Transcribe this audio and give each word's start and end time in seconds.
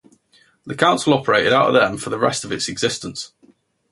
The 0.65 0.73
council 0.73 1.13
operated 1.13 1.53
out 1.53 1.67
of 1.67 1.73
them 1.75 1.95
for 1.97 2.09
the 2.09 2.17
rest 2.17 2.43
of 2.43 2.51
its 2.51 2.67
existence. 2.67 3.33